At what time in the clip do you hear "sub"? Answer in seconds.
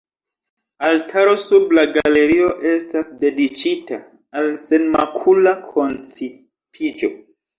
1.47-1.75